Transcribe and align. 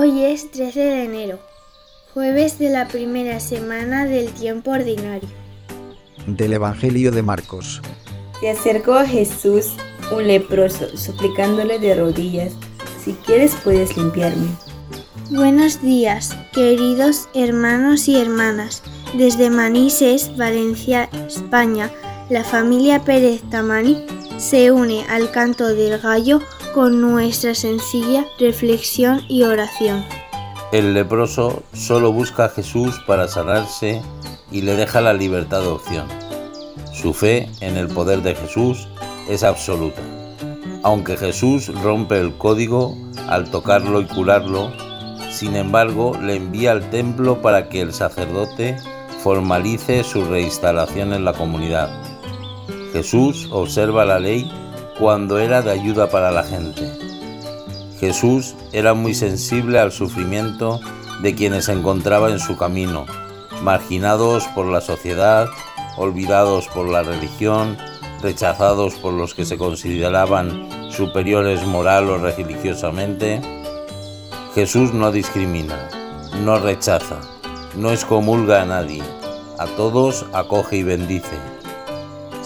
Hoy 0.00 0.22
es 0.22 0.52
13 0.52 0.78
de 0.78 1.04
enero, 1.06 1.40
jueves 2.14 2.56
de 2.60 2.70
la 2.70 2.86
primera 2.86 3.40
semana 3.40 4.06
del 4.06 4.30
tiempo 4.30 4.70
ordinario. 4.70 5.28
Del 6.24 6.52
Evangelio 6.52 7.10
de 7.10 7.20
Marcos. 7.24 7.82
Se 8.38 8.48
acercó 8.48 8.94
a 8.94 9.04
Jesús 9.04 9.72
un 10.12 10.28
leproso, 10.28 10.96
suplicándole 10.96 11.80
de 11.80 11.96
rodillas, 11.96 12.52
si 13.02 13.14
quieres 13.26 13.56
puedes 13.64 13.96
limpiarme. 13.96 14.46
Buenos 15.30 15.82
días, 15.82 16.36
queridos 16.52 17.28
hermanos 17.34 18.06
y 18.06 18.20
hermanas. 18.20 18.84
Desde 19.14 19.50
Manises, 19.50 20.30
Valencia, 20.36 21.08
España, 21.26 21.90
la 22.30 22.44
familia 22.44 23.02
Pérez 23.02 23.42
Tamani 23.50 24.06
se 24.38 24.70
une 24.70 25.04
al 25.08 25.32
canto 25.32 25.66
del 25.66 25.98
gallo 25.98 26.40
con 26.72 27.00
nuestra 27.00 27.54
sencilla 27.54 28.24
reflexión 28.38 29.20
y 29.28 29.42
oración. 29.42 30.04
El 30.70 30.94
leproso 30.94 31.64
solo 31.72 32.12
busca 32.12 32.44
a 32.44 32.48
Jesús 32.48 33.00
para 33.06 33.26
sanarse 33.26 34.00
y 34.52 34.62
le 34.62 34.76
deja 34.76 35.00
la 35.00 35.12
libertad 35.12 35.62
de 35.62 35.68
opción. 35.68 36.06
Su 36.92 37.12
fe 37.14 37.50
en 37.60 37.76
el 37.76 37.88
poder 37.88 38.22
de 38.22 38.36
Jesús 38.36 38.88
es 39.28 39.42
absoluta. 39.42 40.02
Aunque 40.84 41.16
Jesús 41.16 41.68
rompe 41.82 42.20
el 42.20 42.36
código 42.36 42.96
al 43.28 43.50
tocarlo 43.50 44.00
y 44.00 44.06
curarlo, 44.06 44.72
sin 45.30 45.56
embargo 45.56 46.16
le 46.22 46.36
envía 46.36 46.72
al 46.72 46.88
templo 46.90 47.42
para 47.42 47.68
que 47.68 47.80
el 47.80 47.92
sacerdote 47.92 48.76
formalice 49.22 50.04
su 50.04 50.24
reinstalación 50.24 51.12
en 51.12 51.24
la 51.24 51.32
comunidad. 51.32 52.07
Jesús 52.98 53.48
observa 53.52 54.04
la 54.04 54.18
ley 54.18 54.50
cuando 54.98 55.38
era 55.38 55.62
de 55.62 55.70
ayuda 55.70 56.10
para 56.10 56.32
la 56.32 56.42
gente. 56.42 56.82
Jesús 58.00 58.56
era 58.72 58.92
muy 58.92 59.14
sensible 59.14 59.78
al 59.78 59.92
sufrimiento 59.92 60.80
de 61.22 61.32
quienes 61.36 61.68
encontraba 61.68 62.28
en 62.28 62.40
su 62.40 62.56
camino, 62.56 63.06
marginados 63.62 64.48
por 64.48 64.66
la 64.66 64.80
sociedad, 64.80 65.46
olvidados 65.96 66.66
por 66.66 66.88
la 66.88 67.04
religión, 67.04 67.78
rechazados 68.20 68.94
por 68.94 69.12
los 69.12 69.32
que 69.32 69.44
se 69.44 69.58
consideraban 69.58 70.90
superiores 70.90 71.64
moral 71.64 72.10
o 72.10 72.18
religiosamente. 72.18 73.40
Jesús 74.56 74.92
no 74.92 75.12
discrimina, 75.12 75.88
no 76.42 76.58
rechaza, 76.58 77.20
no 77.76 77.92
excomulga 77.92 78.62
a 78.62 78.66
nadie, 78.66 79.04
a 79.56 79.66
todos 79.76 80.26
acoge 80.32 80.78
y 80.78 80.82
bendice. 80.82 81.36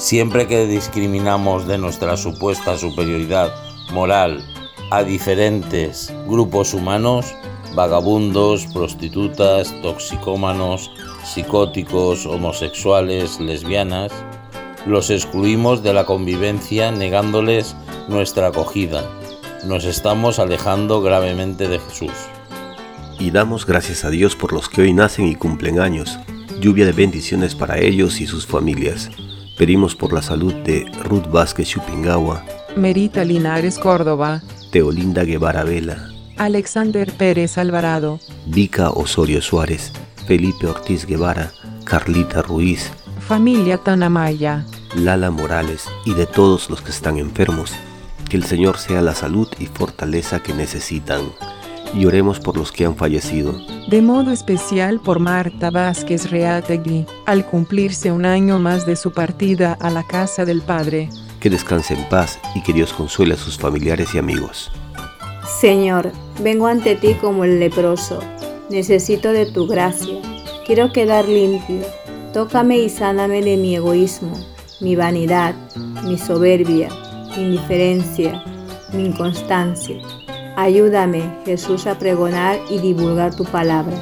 Siempre 0.03 0.49
que 0.49 0.67
discriminamos 0.67 1.69
de 1.69 1.79
nuestra 1.79 2.17
supuesta 2.17 2.77
superioridad 2.77 3.55
moral 3.93 4.45
a 4.91 5.05
diferentes 5.05 6.13
grupos 6.27 6.75
humanos, 6.75 7.33
vagabundos, 7.77 8.67
prostitutas, 8.67 9.73
toxicómanos, 9.81 10.91
psicóticos, 11.23 12.27
homosexuales, 12.27 13.39
lesbianas, 13.39 14.11
los 14.87 15.09
excluimos 15.09 15.85
de 15.85 15.93
la 15.93 16.05
convivencia 16.05 16.91
negándoles 16.91 17.77
nuestra 18.09 18.49
acogida. 18.49 19.09
Nos 19.65 19.85
estamos 19.85 20.41
alejando 20.41 21.01
gravemente 21.01 21.69
de 21.69 21.79
Jesús. 21.79 22.11
Y 23.21 23.31
damos 23.31 23.67
gracias 23.67 24.05
a 24.05 24.11
Dios 24.11 24.35
por 24.35 24.53
los 24.53 24.69
que 24.69 24.83
hoy 24.83 24.95
nacen 24.95 25.29
y 25.29 25.37
cumplen 25.37 25.79
años. 25.79 26.19
Lluvia 26.61 26.87
de 26.87 26.93
bendiciones 26.93 27.55
para 27.55 27.79
ellos 27.79 28.21
y 28.21 28.27
sus 28.27 28.49
familias. 28.49 29.09
Pedimos 29.63 29.95
por 29.95 30.13
la 30.13 30.23
salud 30.23 30.53
de 30.53 30.91
Ruth 31.05 31.31
Vázquez 31.31 31.69
Chupingawa, 31.69 32.45
Merita 32.75 33.25
Linares 33.25 33.79
Córdoba, 33.79 34.43
Teolinda 34.73 35.23
Guevara 35.23 35.63
Vela, 35.63 36.11
Alexander 36.37 37.13
Pérez 37.13 37.57
Alvarado, 37.59 38.19
Vica 38.47 38.91
Osorio 38.91 39.41
Suárez, 39.41 39.93
Felipe 40.27 40.67
Ortiz 40.67 41.07
Guevara, 41.07 41.53
Carlita 41.85 42.43
Ruiz, 42.43 42.91
familia 43.21 43.79
Tanamaya, 43.79 44.67
Lala 44.97 45.31
Morales 45.31 45.85
y 46.05 46.15
de 46.15 46.27
todos 46.27 46.69
los 46.69 46.83
que 46.83 46.91
están 46.91 47.19
enfermos. 47.19 47.73
Que 48.29 48.39
el 48.39 48.43
Señor 48.43 48.79
sea 48.79 49.01
la 49.01 49.15
salud 49.15 49.47
y 49.61 49.67
fortaleza 49.67 50.43
que 50.43 50.55
necesitan. 50.55 51.21
Y 51.95 52.07
oremos 52.07 52.41
por 52.41 52.57
los 52.57 52.73
que 52.73 52.85
han 52.85 52.97
fallecido. 52.97 53.55
De 53.89 54.01
modo 54.01 54.31
especial 54.31 55.01
por 55.01 55.19
Marta 55.19 55.71
Vázquez 55.71 56.31
Reategui, 56.31 57.05
al 57.27 57.45
cumplirse 57.45 58.11
un 58.11 58.25
año 58.25 58.59
más 58.59 58.87
de 58.87 58.97
su 58.97 59.13
partida 59.13 59.77
a 59.81 59.91
la 59.91 60.03
casa 60.03 60.45
del 60.45 60.63
Padre. 60.63 61.11
Que 61.41 61.51
descanse 61.51 61.95
en 61.95 62.09
paz 62.09 62.39
y 62.55 62.63
que 62.63 62.73
Dios 62.73 62.93
consuele 62.93 63.35
a 63.35 63.37
sus 63.37 63.59
familiares 63.59 64.15
y 64.15 64.19
amigos. 64.19 64.71
Señor, 65.61 66.13
vengo 66.43 66.67
ante 66.67 66.95
ti 66.97 67.15
como 67.15 67.45
el 67.45 67.61
leproso. 67.61 68.21
Necesito 68.71 69.33
de 69.33 69.47
tu 69.47 69.67
gracia. 69.67 70.17
Quiero 70.67 70.93
quedar 70.93 71.29
limpio. 71.29 71.83
Tócame 72.33 72.79
y 72.79 72.89
sáname 72.89 73.43
de 73.43 73.59
mi 73.59 73.77
egoísmo, 73.77 74.33
mi 74.81 74.97
vanidad, 74.97 75.55
mi 76.05 76.17
soberbia, 76.17 76.89
mi 77.37 77.43
indiferencia, 77.43 78.43
mi 78.95 79.05
inconstancia. 79.05 79.97
Ayúdame, 80.57 81.39
Jesús, 81.45 81.87
a 81.87 81.99
pregonar 81.99 82.59
y 82.69 82.79
divulgar 82.79 83.35
tu 83.35 83.45
palabra. 83.45 83.97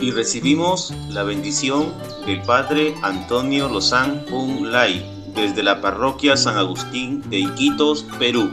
Y 0.00 0.10
recibimos 0.12 0.94
la 1.10 1.24
bendición 1.24 1.92
del 2.24 2.40
Padre 2.42 2.94
Antonio 3.02 3.68
Lozán 3.68 4.24
Unlay 4.30 5.04
desde 5.34 5.62
la 5.62 5.80
parroquia 5.80 6.36
San 6.36 6.56
Agustín 6.56 7.22
de 7.28 7.38
Iquitos, 7.40 8.04
Perú. 8.18 8.50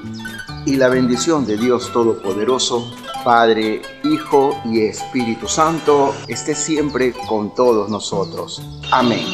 Y 0.66 0.76
la 0.78 0.90
bendición 0.90 1.46
de 1.46 1.58
Dios 1.58 1.92
Todopoderoso, 1.92 2.92
Padre, 3.24 3.82
Hijo 4.04 4.60
y 4.66 4.82
Espíritu 4.82 5.48
Santo, 5.48 6.14
esté 6.28 6.56
siempre 6.56 7.14
con 7.28 7.54
todos 7.54 7.90
nosotros. 7.90 8.62
Amén. 8.92 9.26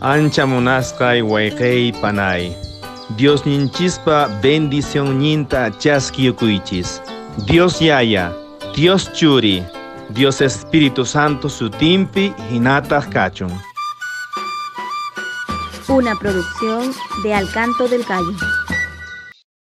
Ancha 0.00 0.46
monaskai 0.46 1.22
waikei 1.22 1.92
panay. 1.92 2.71
Dios 3.10 3.44
ninchispa 3.46 4.28
bendición 4.42 5.18
ninta 5.18 5.70
chaskiyukuichis. 5.78 7.02
Dios 7.46 7.80
Yaya, 7.80 8.32
Dios 8.74 9.12
Churi, 9.12 9.62
Dios 10.10 10.40
Espíritu 10.40 11.04
Santo 11.04 11.48
sutimpi 11.48 12.34
hinata 12.50 13.00
kachun. 13.10 13.52
Una 15.88 16.14
producción 16.14 16.92
de 17.22 17.34
Alcanto 17.34 17.88
del 17.88 18.04
Gallo. 18.04 18.51